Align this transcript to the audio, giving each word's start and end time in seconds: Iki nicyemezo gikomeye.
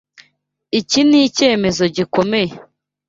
Iki 0.79 0.99
nicyemezo 1.09 1.83
gikomeye. 1.95 2.53